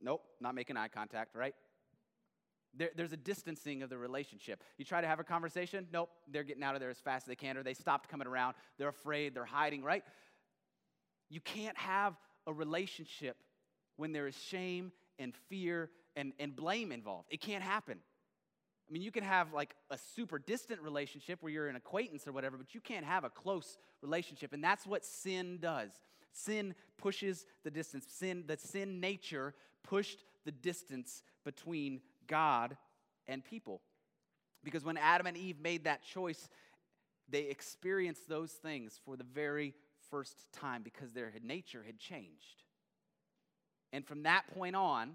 [0.05, 1.55] nope, not making eye contact, right?
[2.77, 4.63] There, there's a distancing of the relationship.
[4.79, 7.29] You try to have a conversation, nope, they're getting out of there as fast as
[7.29, 8.55] they can, or they stopped coming around.
[8.79, 10.03] They're afraid, they're hiding, right?
[11.31, 12.15] You can't have
[12.47, 13.37] a relationship
[13.97, 17.29] when there is shame and fear and, and blame involved.
[17.31, 17.99] It can't happen.
[18.89, 22.33] I mean, you can have like a super distant relationship where you're an acquaintance or
[22.33, 24.53] whatever, but you can't have a close relationship.
[24.53, 25.91] And that's what sin does.
[26.35, 28.05] Sin pushes the distance.
[28.09, 32.77] Sin, the sin nature pushed the distance between God
[33.27, 33.81] and people.
[34.63, 36.49] Because when Adam and Eve made that choice,
[37.29, 39.75] they experienced those things for the very
[40.11, 42.65] first time because their nature had changed.
[43.93, 45.13] And from that point on,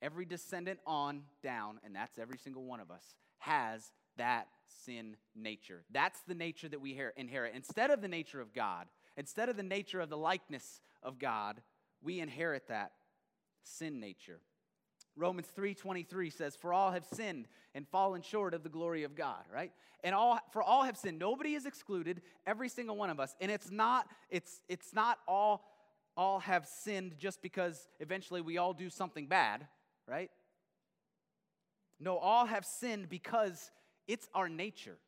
[0.00, 4.48] every descendant on down, and that's every single one of us, has that
[4.84, 5.84] sin nature.
[5.90, 7.54] That's the nature that we inherit.
[7.54, 11.60] Instead of the nature of God, instead of the nature of the likeness of God,
[12.02, 12.92] we inherit that
[13.62, 14.40] sin nature.
[15.16, 19.44] Romans 3:23 says for all have sinned and fallen short of the glory of God,
[19.52, 19.72] right?
[20.02, 21.18] And all for all have sinned.
[21.18, 23.34] Nobody is excluded, every single one of us.
[23.40, 25.64] And it's not it's it's not all
[26.16, 29.66] all have sinned just because eventually we all do something bad,
[30.06, 30.30] right?
[32.00, 33.70] No, all have sinned because
[34.06, 34.98] it's our nature.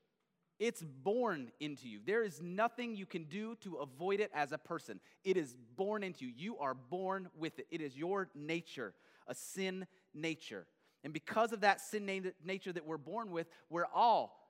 [0.58, 2.00] It's born into you.
[2.04, 5.00] There is nothing you can do to avoid it as a person.
[5.24, 6.32] It is born into you.
[6.34, 7.66] You are born with it.
[7.70, 8.94] It is your nature,
[9.26, 10.66] a sin nature.
[11.04, 14.46] And because of that sin nature that we're born with, we're all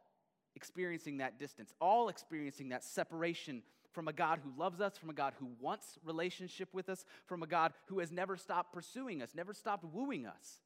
[0.55, 5.15] experiencing that distance, all experiencing that separation from a God who loves us, from a
[5.15, 9.31] God who wants relationship with us, from a God who has never stopped pursuing us,
[9.35, 10.61] never stopped wooing us.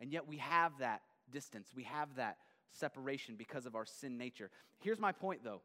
[0.00, 1.68] And yet we have that distance.
[1.74, 2.38] We have that
[2.72, 4.50] separation because of our sin nature.
[4.80, 5.62] Here's my point though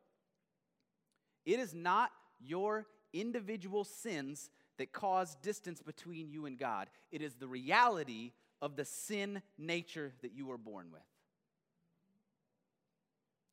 [1.45, 7.35] it is not your individual sins that cause distance between you and God, it is
[7.35, 11.01] the reality of the sin nature that you were born with.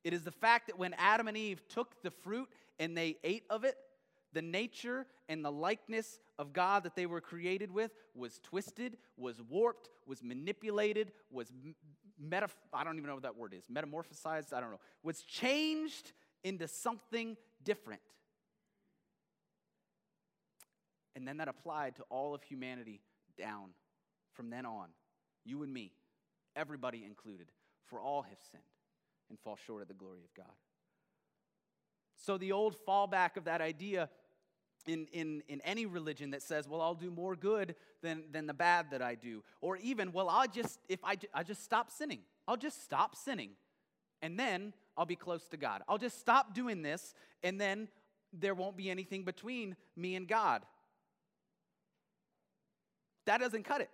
[0.04, 2.48] It is the fact that when Adam and Eve took the fruit
[2.80, 3.76] and they ate of it,
[4.33, 9.40] the nature and the likeness of God that they were created with was twisted, was
[9.42, 11.53] warped, was manipulated, was
[12.18, 13.64] meta I don't even know what that word is.
[13.66, 14.81] Metamorphosized, I don't know.
[15.03, 16.12] Was changed
[16.45, 18.01] into something different.
[21.14, 23.01] And then that applied to all of humanity
[23.37, 23.71] down
[24.33, 24.88] from then on.
[25.45, 25.92] You and me,
[26.57, 27.49] everybody included,
[27.87, 28.62] for all have sinned
[29.29, 30.55] and fall short of the glory of God.
[32.16, 34.09] So the old fallback of that idea
[34.87, 38.55] in, in, in any religion that says, well, I'll do more good than, than the
[38.55, 39.42] bad that I do.
[39.61, 43.51] Or even, well, I'll just, if I, I just stop sinning, I'll just stop sinning.
[44.21, 45.83] And then I'll be close to God.
[45.88, 47.88] I'll just stop doing this, and then
[48.33, 50.62] there won't be anything between me and God.
[53.27, 53.90] That doesn't cut it.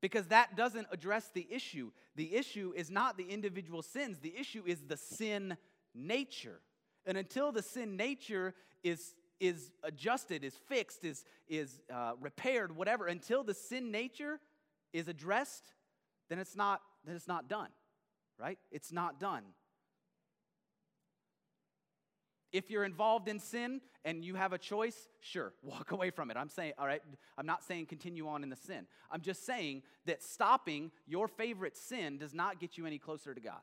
[0.00, 1.92] Because that doesn't address the issue.
[2.16, 5.56] The issue is not the individual sins, the issue is the sin
[5.94, 6.60] nature.
[7.06, 13.06] And until the sin nature is, is adjusted, is fixed, is, is uh, repaired, whatever,
[13.06, 14.40] until the sin nature
[14.92, 15.74] is addressed,
[16.28, 17.68] then it's not, then it's not done,
[18.38, 18.58] right?
[18.70, 19.42] It's not done.
[22.52, 26.36] If you're involved in sin and you have a choice, sure, walk away from it.
[26.36, 27.02] I'm saying, all right,
[27.38, 28.86] I'm not saying continue on in the sin.
[29.10, 33.40] I'm just saying that stopping your favorite sin does not get you any closer to
[33.40, 33.60] God.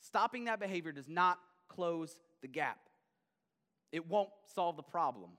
[0.00, 1.38] Stopping that behavior does not
[1.68, 2.78] close the gap,
[3.92, 5.30] it won't solve the problem.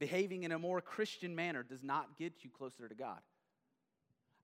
[0.00, 3.20] Behaving in a more Christian manner does not get you closer to God.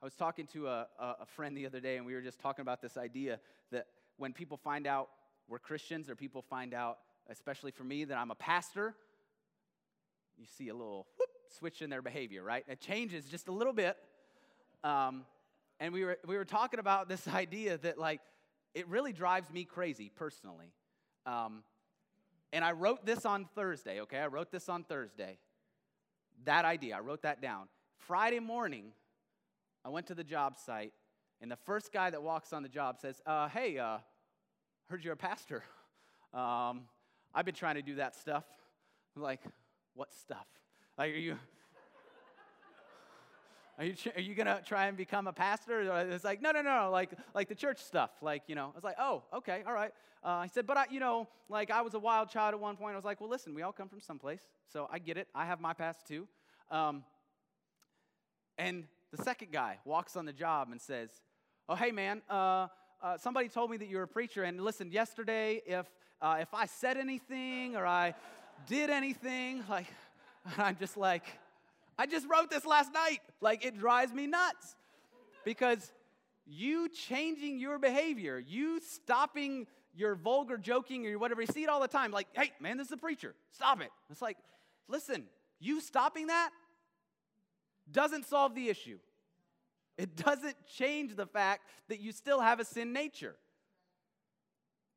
[0.01, 2.63] I was talking to a, a friend the other day, and we were just talking
[2.63, 3.39] about this idea
[3.71, 5.11] that when people find out
[5.49, 6.99] we're Christians or people find out,
[7.29, 8.95] especially for me, that I'm a pastor,
[10.39, 12.65] you see a little whoop, switch in their behavior, right?
[12.69, 13.97] It changes just a little bit.
[14.85, 15.27] Um,
[15.81, 18.21] and we were, we were talking about this idea that, like,
[18.75, 20.73] it really drives me crazy personally.
[21.27, 21.65] Um,
[22.53, 24.19] and I wrote this on Thursday, okay?
[24.19, 25.39] I wrote this on Thursday.
[26.45, 27.69] That idea, I wrote that down.
[27.99, 28.93] Friday morning,
[29.85, 30.93] I went to the job site,
[31.41, 33.99] and the first guy that walks on the job says, uh, Hey, uh,
[34.89, 35.63] heard you're a pastor.
[36.33, 36.83] Um,
[37.35, 38.45] I've been trying to do that stuff.
[39.17, 39.41] I'm like,
[39.95, 40.47] What stuff?
[40.97, 41.37] Like, are you.
[43.81, 45.81] Are you, are you gonna try and become a pastor?
[46.11, 48.11] It's like, no, no, no, like, like the church stuff.
[48.21, 49.91] Like, you know, I was like, oh, okay, all right.
[50.23, 52.77] Uh, he said, but I, you know, like I was a wild child at one
[52.77, 52.93] point.
[52.93, 55.29] I was like, well, listen, we all come from someplace, so I get it.
[55.35, 56.29] I have my past too.
[56.71, 57.05] Um,
[58.59, 58.85] and
[59.17, 61.09] the second guy walks on the job and says,
[61.67, 62.67] oh, hey, man, uh,
[63.03, 65.87] uh, somebody told me that you're a preacher, and listen, yesterday, if
[66.21, 68.13] uh, if I said anything or I
[68.67, 69.87] did anything, like,
[70.59, 71.25] I'm just like
[72.01, 73.19] I just wrote this last night.
[73.43, 74.75] Like, it drives me nuts
[75.45, 75.93] because
[76.47, 81.83] you changing your behavior, you stopping your vulgar joking or whatever, you see it all
[81.83, 82.11] the time.
[82.11, 83.35] Like, hey, man, this is a preacher.
[83.53, 83.91] Stop it.
[84.09, 84.39] It's like,
[84.89, 85.25] listen,
[85.59, 86.49] you stopping that
[87.93, 88.99] doesn't solve the issue.
[89.99, 93.37] It doesn't change the fact that you still have a sin nature.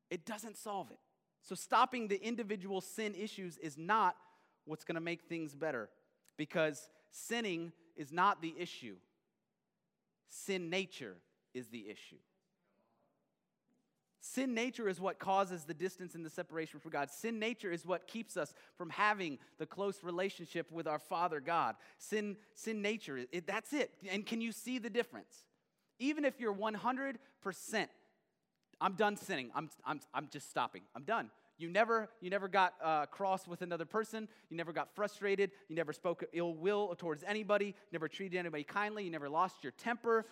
[0.09, 0.99] It doesn't solve it.
[1.41, 4.15] So, stopping the individual sin issues is not
[4.63, 5.89] what's going to make things better
[6.37, 8.95] because sinning is not the issue,
[10.27, 11.15] sin nature
[11.53, 12.17] is the issue.
[14.19, 17.11] Sin nature is what causes the distance and the separation from God.
[17.11, 21.75] Sin nature is what keeps us from having the close relationship with our Father God.
[21.97, 23.91] Sin, sin nature, it, that's it.
[24.09, 25.43] And can you see the difference?
[25.99, 27.17] Even if you're 100%,
[28.79, 31.29] I'm done sinning, I'm, I'm, I'm just stopping, I'm done.
[31.63, 34.27] You never, you never got uh, cross with another person.
[34.49, 35.51] You never got frustrated.
[35.69, 37.67] You never spoke ill will towards anybody.
[37.67, 39.05] You never treated anybody kindly.
[39.05, 40.25] You never lost your temper.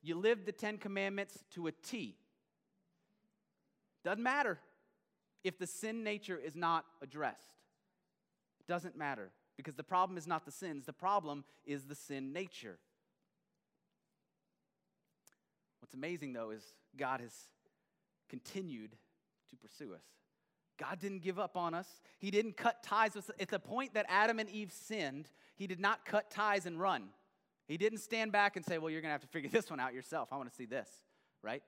[0.00, 2.14] You lived the Ten Commandments to a T.
[4.04, 4.60] Doesn't matter
[5.42, 7.56] if the sin nature is not addressed.
[8.60, 12.32] It doesn't matter because the problem is not the sins, the problem is the sin
[12.32, 12.78] nature.
[15.80, 16.62] What's amazing, though, is
[16.96, 17.34] God has
[18.28, 18.92] continued
[19.50, 20.04] to pursue us.
[20.78, 21.88] God didn't give up on us.
[22.18, 26.04] He didn't cut ties At the point that Adam and Eve sinned, He did not
[26.04, 27.08] cut ties and run.
[27.66, 29.80] He didn't stand back and say, Well, you're going to have to figure this one
[29.80, 30.28] out yourself.
[30.32, 30.88] I want to see this,
[31.42, 31.62] right?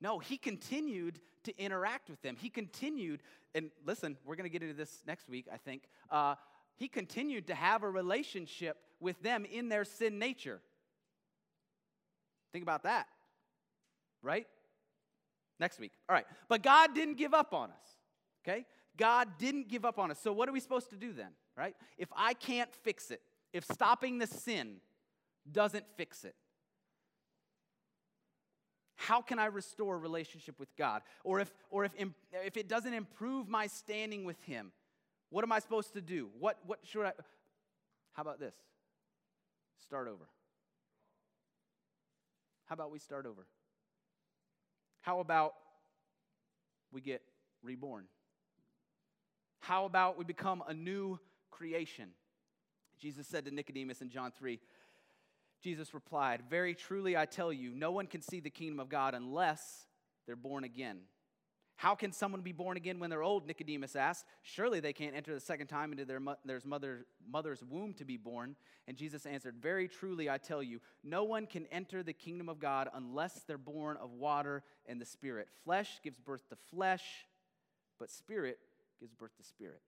[0.00, 2.36] No, He continued to interact with them.
[2.38, 3.22] He continued,
[3.54, 5.84] and listen, we're going to get into this next week, I think.
[6.10, 6.34] Uh,
[6.76, 10.60] he continued to have a relationship with them in their sin nature.
[12.52, 13.08] Think about that,
[14.22, 14.46] right?
[15.58, 15.92] Next week.
[16.08, 16.26] All right.
[16.48, 17.97] But God didn't give up on us,
[18.48, 18.64] okay?
[18.96, 20.18] God didn't give up on us.
[20.18, 21.76] So, what are we supposed to do then, right?
[21.96, 23.20] If I can't fix it,
[23.52, 24.76] if stopping the sin
[25.50, 26.34] doesn't fix it,
[28.96, 31.02] how can I restore a relationship with God?
[31.22, 31.92] Or if, or if,
[32.32, 34.72] if it doesn't improve my standing with Him,
[35.30, 36.30] what am I supposed to do?
[36.38, 37.12] What, what should I?
[38.14, 38.54] How about this?
[39.84, 40.24] Start over.
[42.66, 43.46] How about we start over?
[45.00, 45.54] How about
[46.92, 47.22] we get
[47.62, 48.04] reborn?
[49.60, 51.18] How about we become a new
[51.50, 52.10] creation?
[52.98, 54.58] Jesus said to Nicodemus in John 3,
[55.62, 59.14] Jesus replied, Very truly I tell you, no one can see the kingdom of God
[59.14, 59.86] unless
[60.26, 61.00] they're born again.
[61.76, 63.46] How can someone be born again when they're old?
[63.46, 64.24] Nicodemus asked.
[64.42, 68.16] Surely they can't enter the second time into their, their mother, mother's womb to be
[68.16, 68.56] born.
[68.88, 72.58] And Jesus answered, Very truly, I tell you, no one can enter the kingdom of
[72.58, 75.48] God unless they're born of water and the Spirit.
[75.62, 77.04] Flesh gives birth to flesh,
[78.00, 78.58] but Spirit
[79.00, 79.80] gives birth to spirit.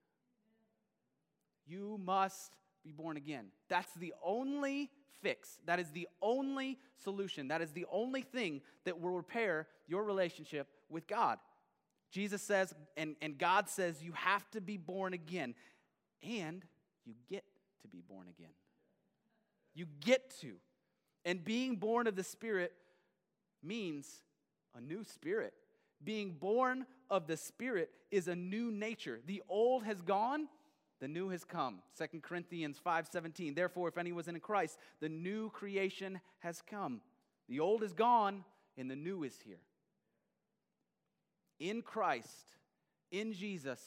[1.67, 3.47] You must be born again.
[3.69, 4.91] That's the only
[5.23, 5.59] fix.
[5.67, 7.49] That is the only solution.
[7.49, 11.39] That is the only thing that will repair your relationship with God.
[12.11, 15.55] Jesus says, and, and God says, you have to be born again.
[16.23, 16.65] And
[17.05, 17.45] you get
[17.83, 18.51] to be born again.
[19.75, 20.55] You get to.
[21.25, 22.73] And being born of the Spirit
[23.63, 24.23] means
[24.75, 25.53] a new spirit.
[26.03, 29.21] Being born of the Spirit is a new nature.
[29.27, 30.49] The old has gone,
[31.01, 31.81] the new has come.
[31.99, 33.55] 2 Corinthians 5:17.
[33.55, 37.01] Therefore, if any was in Christ, the new creation has come.
[37.49, 38.45] The old is gone,
[38.77, 39.61] and the new is here
[41.61, 42.57] in Christ,
[43.13, 43.81] in Jesus,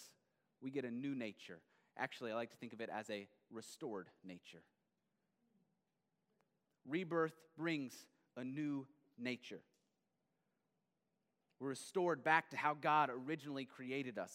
[0.61, 1.59] we get a new nature.
[1.97, 4.61] Actually, I like to think of it as a restored nature.
[6.87, 7.93] Rebirth brings
[8.37, 8.85] a new
[9.17, 9.61] nature.
[11.63, 14.33] We're restored back to how God originally created us.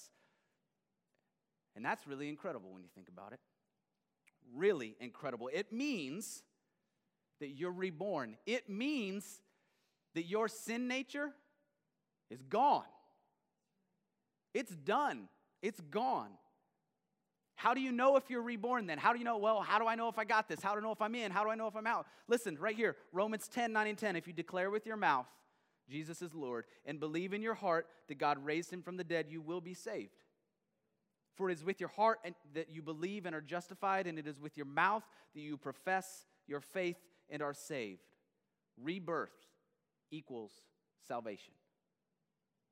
[1.77, 3.41] And that's really incredible when you think about it.
[4.57, 5.51] Really incredible.
[5.53, 6.43] It means
[7.41, 9.43] that you're reborn, it means
[10.15, 11.31] that your sin nature
[12.31, 12.87] is gone.
[14.55, 15.29] It's done,
[15.61, 16.31] it's gone.
[17.57, 18.97] How do you know if you're reborn then?
[18.97, 20.63] How do you know, well, how do I know if I got this?
[20.63, 21.31] How do I know if I'm in?
[21.31, 22.07] How do I know if I'm out?
[22.27, 24.17] Listen, right here, Romans 10, 9 and 10.
[24.17, 25.27] If you declare with your mouth
[25.89, 29.27] Jesus is Lord and believe in your heart that God raised him from the dead,
[29.29, 30.13] you will be saved.
[31.35, 32.19] For it is with your heart
[32.55, 36.27] that you believe and are justified, and it is with your mouth that you profess
[36.49, 36.97] your faith
[37.31, 38.03] and are saved.
[38.83, 39.31] Rebirth
[40.11, 40.53] equals
[41.07, 41.53] salvation.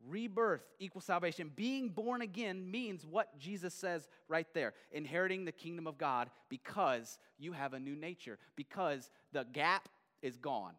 [0.05, 1.51] Rebirth equals salvation.
[1.55, 7.19] Being born again means what Jesus says right there inheriting the kingdom of God because
[7.39, 9.89] you have a new nature, because the gap
[10.23, 10.73] is gone.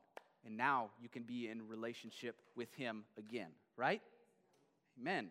[0.47, 4.01] And now you can be in relationship with Him again, right?
[4.99, 5.27] Amen.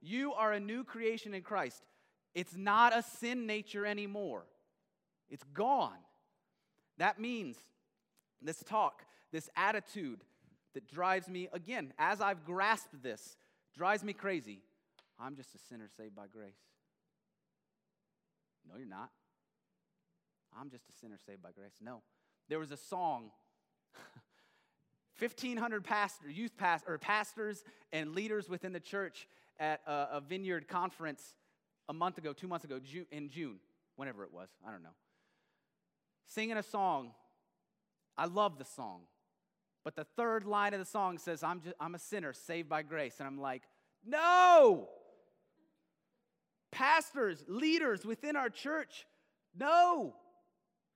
[0.00, 1.82] You are a new creation in Christ.
[2.36, 4.44] It's not a sin nature anymore,
[5.28, 5.98] it's gone.
[6.98, 7.56] That means
[8.40, 10.20] this talk, this attitude,
[10.74, 13.36] that drives me, again, as I've grasped this,
[13.76, 14.60] drives me crazy.
[15.18, 16.52] I'm just a sinner saved by grace.
[18.68, 19.10] No, you're not.
[20.60, 21.74] I'm just a sinner saved by grace.
[21.80, 22.02] No.
[22.48, 23.30] There was a song
[25.18, 29.26] 1,500 pastors, youth pastors, or pastors and leaders within the church
[29.58, 31.34] at a, a, vineyard conference
[31.88, 32.78] a month ago, two months ago,
[33.10, 33.56] in June,
[33.96, 34.94] whenever it was, I don't know,
[36.26, 37.10] singing a song.
[38.16, 39.02] I love the song.
[39.84, 42.82] But the third line of the song says, I'm, just, I'm a sinner saved by
[42.82, 43.16] grace.
[43.18, 43.62] And I'm like,
[44.04, 44.88] no!
[46.70, 49.06] Pastors, leaders within our church,
[49.58, 50.14] no!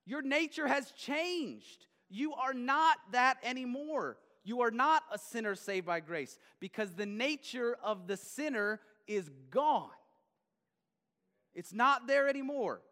[0.05, 1.87] Your nature has changed.
[2.13, 4.19] You are not that anymore.
[4.45, 9.31] You are not a sinner saved by grace because the nature of the sinner is
[9.51, 9.89] gone.
[11.55, 12.83] It's not there anymore.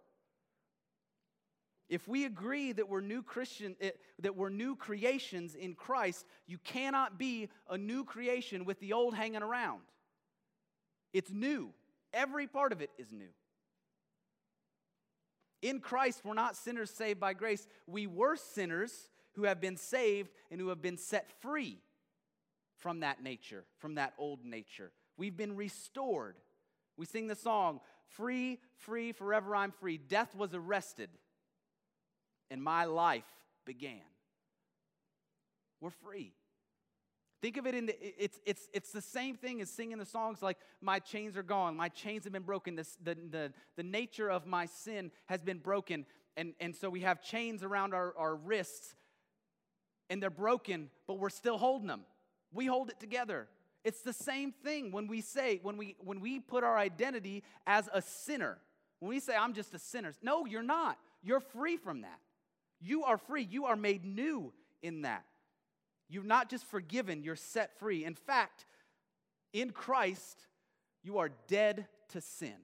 [1.91, 3.91] If we agree that we're new Christian, eh,
[4.21, 9.15] that we're new creations in Christ, you cannot be a new creation with the old
[9.15, 9.81] hanging around.
[11.13, 11.75] It's new.
[12.15, 13.29] Every part of it is new.
[15.63, 17.67] In Christ, we're not sinners saved by grace.
[17.87, 21.79] We were sinners who have been saved and who have been set free
[22.79, 24.91] from that nature, from that old nature.
[25.17, 26.37] We've been restored.
[26.97, 29.97] We sing the song, Free, free, forever I'm free.
[29.97, 31.11] Death was arrested,
[32.51, 33.25] and my life
[33.65, 34.01] began.
[35.81, 36.33] We're free.
[37.43, 40.43] Think of it in the, it's, it's, it's the same thing as singing the songs
[40.43, 44.47] like, My chains are gone, my chains have been broken, the, the, the nature of
[44.47, 46.05] my sin has been broken.
[46.37, 48.95] And, and so we have chains around our, our wrists,
[50.09, 52.03] and they're broken, but we're still holding them.
[52.53, 53.49] We hold it together.
[53.85, 57.89] It's the same thing when we say, when we, when we put our identity as
[57.93, 58.59] a sinner.
[58.99, 60.13] When we say, I'm just a sinner.
[60.23, 60.99] No, you're not.
[61.23, 62.19] You're free from that.
[62.81, 63.47] You are free.
[63.51, 65.25] You are made new in that.
[66.11, 68.05] You're not just forgiven, you're set free.
[68.05, 68.67] In fact,
[69.53, 70.47] in Christ,
[71.03, 72.57] you are dead to sin.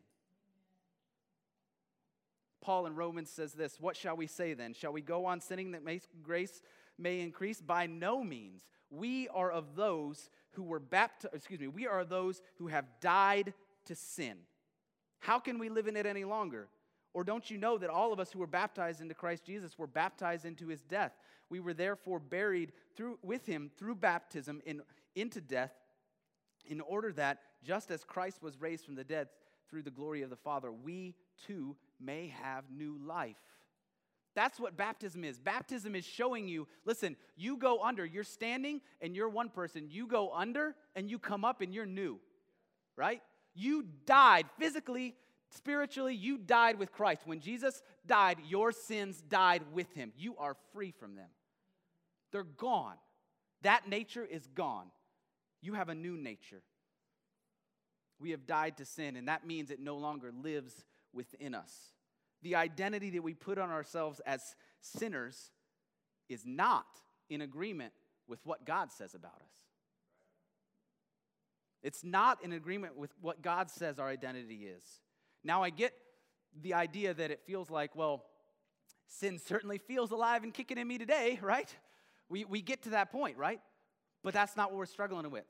[2.61, 4.75] Paul in Romans says this What shall we say then?
[4.75, 5.83] Shall we go on sinning that
[6.23, 6.61] grace
[6.99, 7.61] may increase?
[7.61, 8.67] By no means.
[8.91, 13.55] We are of those who were baptized, excuse me, we are those who have died
[13.85, 14.39] to sin.
[15.21, 16.69] How can we live in it any longer?
[17.15, 19.87] Or don't you know that all of us who were baptized into Christ Jesus were
[19.87, 21.13] baptized into his death?
[21.51, 24.83] We were therefore buried through, with him through baptism in,
[25.15, 25.73] into death,
[26.67, 29.29] in order that, just as Christ was raised from the dead
[29.69, 31.15] through the glory of the Father, we
[31.47, 33.37] too may have new life.
[34.35, 35.39] That's what baptism is.
[35.39, 39.87] Baptism is showing you listen, you go under, you're standing and you're one person.
[39.89, 42.21] You go under and you come up and you're new,
[42.97, 43.23] right?
[43.55, 45.15] You died physically,
[45.51, 47.23] Spiritually, you died with Christ.
[47.25, 50.13] When Jesus died, your sins died with him.
[50.17, 51.29] You are free from them.
[52.33, 52.97] They're gone.
[53.63, 54.87] That nature is gone.
[55.63, 56.63] You have a new nature.
[58.19, 61.73] We have died to sin, and that means it no longer lives within us.
[62.43, 65.51] The identity that we put on ourselves as sinners
[66.29, 66.87] is not
[67.29, 67.93] in agreement
[68.29, 69.53] with what God says about us.
[71.83, 74.83] It's not in agreement with what God says our identity is.
[75.47, 75.93] Now, I get
[76.61, 78.25] the idea that it feels like, well,
[79.07, 81.73] sin certainly feels alive and kicking in me today, right?
[82.29, 83.61] We, we get to that point, right?
[84.25, 85.45] But that's not what we're struggling with.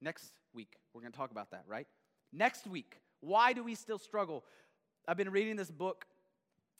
[0.00, 1.86] Next week, we're going to talk about that, right?
[2.32, 4.42] Next week, why do we still struggle?
[5.06, 6.06] I've been reading this book,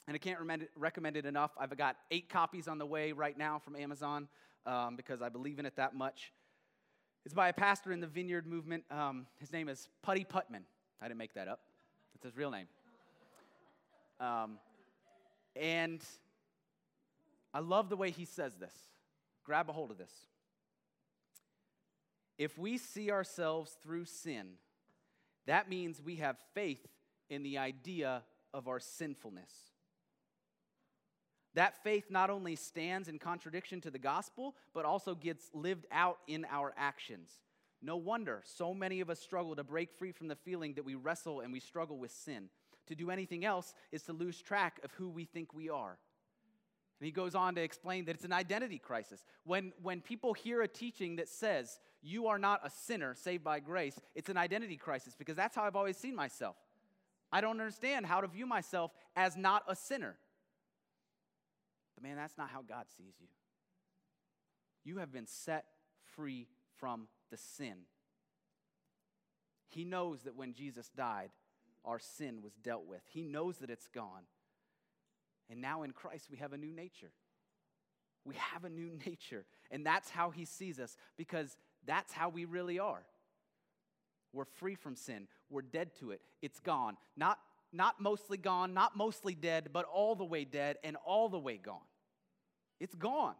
[0.08, 0.38] and I can't
[0.74, 1.50] recommend it enough.
[1.58, 4.28] I've got eight copies on the way right now from Amazon
[4.64, 6.32] um, because I believe in it that much.
[7.26, 8.84] It's by a pastor in the Vineyard Movement.
[8.90, 10.62] Um, his name is Putty Putman.
[11.02, 11.60] I didn't make that up.
[12.22, 12.68] That's his real name.
[14.20, 14.58] Um,
[15.56, 16.00] and
[17.52, 18.74] I love the way he says this.
[19.44, 20.12] Grab a hold of this.
[22.38, 24.52] If we see ourselves through sin,
[25.46, 26.86] that means we have faith
[27.28, 28.22] in the idea
[28.54, 29.50] of our sinfulness.
[31.54, 36.18] That faith not only stands in contradiction to the gospel, but also gets lived out
[36.28, 37.32] in our actions.
[37.82, 40.94] No wonder so many of us struggle to break free from the feeling that we
[40.94, 42.48] wrestle and we struggle with sin.
[42.86, 45.98] To do anything else is to lose track of who we think we are.
[47.00, 49.24] And he goes on to explain that it's an identity crisis.
[49.44, 53.58] When, when people hear a teaching that says, you are not a sinner saved by
[53.58, 56.56] grace, it's an identity crisis because that's how I've always seen myself.
[57.32, 60.16] I don't understand how to view myself as not a sinner.
[61.96, 63.26] But man, that's not how God sees you.
[64.84, 65.64] You have been set
[66.14, 67.78] free from the sin.
[69.68, 71.30] He knows that when Jesus died,
[71.84, 73.00] our sin was dealt with.
[73.08, 74.22] He knows that it's gone.
[75.50, 77.10] And now in Christ, we have a new nature.
[78.24, 79.44] We have a new nature.
[79.70, 83.02] And that's how He sees us because that's how we really are.
[84.32, 86.20] We're free from sin, we're dead to it.
[86.40, 86.96] It's gone.
[87.16, 87.38] Not,
[87.72, 91.56] not mostly gone, not mostly dead, but all the way dead and all the way
[91.56, 91.80] gone.
[92.78, 93.34] It's gone.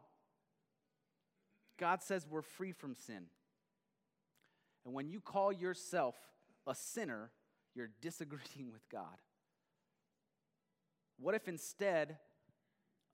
[1.78, 3.24] God says we're free from sin.
[4.84, 6.14] And when you call yourself
[6.66, 7.30] a sinner,
[7.74, 9.16] you're disagreeing with God.
[11.18, 12.18] What if instead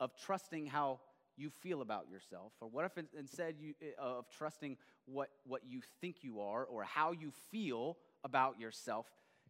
[0.01, 1.01] of trusting how
[1.37, 5.81] you feel about yourself, or what if instead you, uh, of trusting what, what you
[6.01, 9.07] think you are or how you feel about yourself,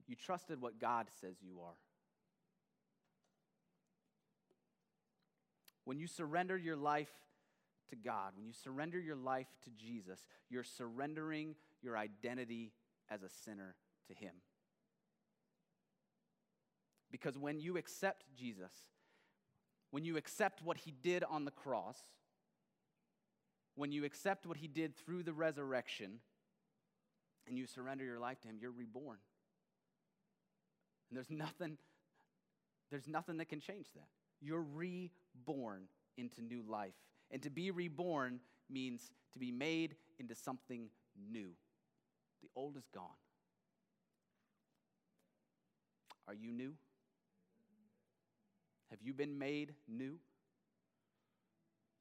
[0.06, 1.76] you trusted what God says you are?
[5.84, 7.08] When you surrender your life
[7.88, 12.72] to God, when you surrender your life to Jesus, you're surrendering your identity
[13.10, 13.74] as a sinner
[14.08, 14.32] to Him.
[17.10, 18.72] Because when you accept Jesus,
[19.90, 21.98] when you accept what He did on the cross,
[23.74, 26.20] when you accept what He did through the resurrection,
[27.46, 29.18] and you surrender your life to Him, you're reborn.
[31.08, 31.78] And there's nothing,
[32.90, 34.08] there's nothing that can change that.
[34.40, 35.84] You're reborn
[36.18, 36.94] into new life.
[37.30, 40.88] And to be reborn means to be made into something
[41.30, 41.52] new.
[42.42, 43.04] The old is gone.
[46.26, 46.74] Are you new?
[48.90, 50.18] Have you been made new?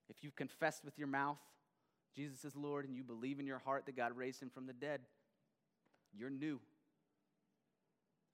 [0.10, 1.38] If you've confessed with your mouth
[2.18, 4.74] Jesus is Lord and you believe in your heart that God raised him from the
[4.74, 5.02] dead,
[6.12, 6.60] you're new.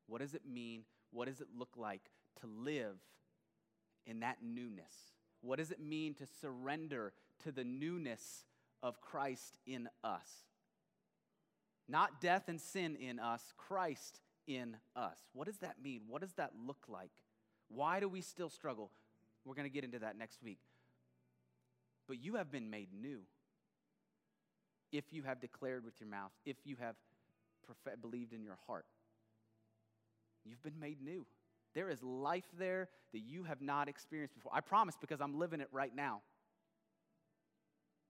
[0.08, 0.84] What does it mean?
[1.12, 2.02] What does it look like
[2.40, 2.96] to live
[4.06, 4.94] in that newness?
[5.42, 7.12] What does it mean to surrender
[7.44, 8.46] to the newness
[8.82, 10.30] of Christ in us?
[11.88, 15.18] Not death and sin in us, Christ in us.
[15.34, 16.02] What does that mean?
[16.08, 17.12] What does that look like?
[17.70, 18.92] Why do we still struggle?
[19.46, 20.60] We're going to get into that next week.
[22.08, 23.22] But you have been made new
[24.92, 26.96] if you have declared with your mouth, if you have
[27.66, 28.86] prof- believed in your heart.
[30.46, 31.26] You've been made new.
[31.74, 34.52] There is life there that you have not experienced before.
[34.54, 36.22] I promise because I'm living it right now.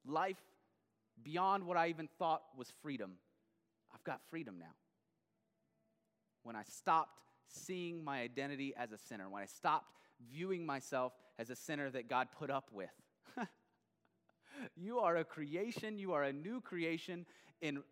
[0.06, 0.42] Life
[1.24, 3.14] beyond what I even thought was freedom.
[3.94, 4.74] I've got freedom now.
[6.44, 9.88] When I stopped seeing my identity as a sinner, when I stopped
[10.32, 12.92] viewing myself as a sinner that God put up with.
[14.76, 17.26] you are a creation, you are a new creation
[17.62, 17.84] in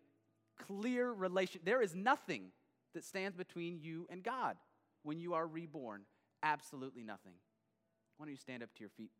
[0.58, 1.60] clear relation.
[1.64, 2.52] There is nothing
[2.94, 4.56] that stands between you and God
[5.02, 6.02] when you are reborn.
[6.42, 7.34] Absolutely nothing.
[8.16, 9.10] Why don't you stand up to your feet?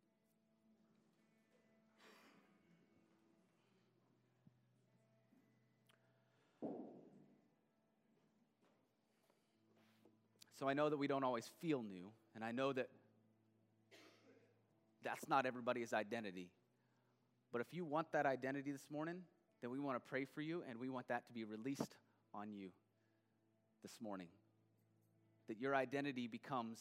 [10.63, 12.87] So I know that we don't always feel new, and I know that
[15.03, 16.51] that's not everybody's identity.
[17.51, 19.23] But if you want that identity this morning,
[19.61, 21.97] then we want to pray for you, and we want that to be released
[22.33, 22.69] on you
[23.81, 24.29] this morning.
[25.49, 26.79] That your identity becomes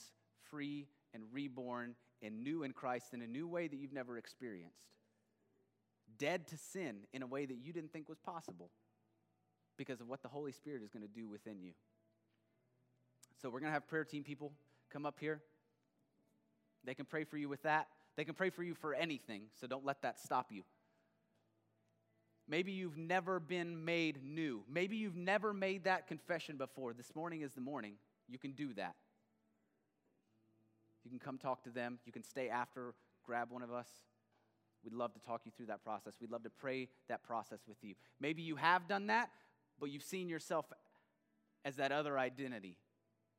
[0.49, 4.79] free and reborn and new in Christ in a new way that you've never experienced.
[6.19, 8.71] Dead to sin in a way that you didn't think was possible
[9.77, 11.73] because of what the Holy Spirit is going to do within you.
[13.43, 14.53] So we're going to have prayer team people
[14.93, 15.41] come up here.
[16.85, 17.89] They can pray for you with that.
[18.17, 20.63] They can pray for you for anything, so don't let that stop you.
[22.49, 24.63] Maybe you've never been made new.
[24.71, 26.93] Maybe you've never made that confession before.
[26.93, 27.95] This morning is the morning.
[28.29, 28.95] You can do that.
[31.05, 31.99] You can come talk to them.
[32.05, 33.89] You can stay after, grab one of us.
[34.85, 36.15] We'd love to talk you through that process.
[36.21, 37.95] We'd love to pray that process with you.
[38.21, 39.31] Maybe you have done that,
[39.81, 40.67] but you've seen yourself
[41.65, 42.77] as that other identity.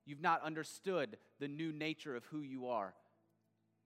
[0.05, 2.93] You've not understood the new nature of who you are.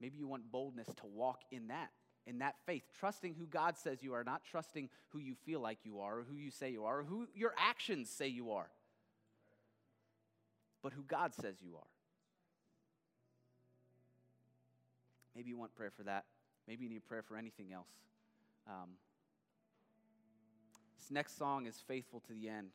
[0.01, 1.89] Maybe you want boldness to walk in that,
[2.26, 5.80] in that faith, trusting who God says you are, not trusting who you feel like
[5.84, 8.70] you are, or who you say you are, or who your actions say you are,
[10.82, 11.88] but who God says you are.
[15.36, 16.26] Maybe you want prayer for that.
[16.68, 17.89] Maybe you need prayer for anything else.
[18.68, 18.89] Um,
[20.99, 22.70] this next song is Faithful to the End.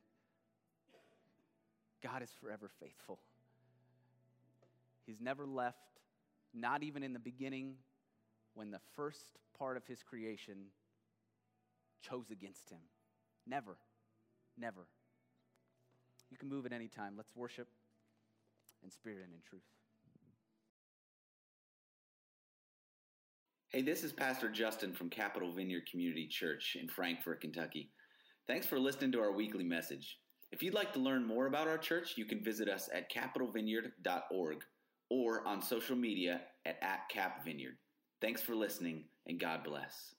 [2.03, 3.18] God is forever faithful.
[5.07, 5.78] He's never left,
[6.55, 7.74] not even in the beginning
[8.55, 10.66] when the first part of his creation
[12.03, 12.80] chose against him.
[13.46, 13.76] Never,
[14.59, 14.86] never.
[16.30, 17.14] You can move at any time.
[17.16, 17.68] Let's worship
[18.82, 19.62] in spirit and in truth.
[23.70, 27.90] Hey, this is Pastor Justin from Capital Vineyard Community Church in Frankfort, Kentucky.
[28.46, 30.18] Thanks for listening to our weekly message.
[30.50, 34.64] If you'd like to learn more about our church, you can visit us at capitalvineyard.org
[35.12, 37.76] or on social media at, at Cap Vineyard.
[38.22, 40.14] Thanks for listening, and God bless.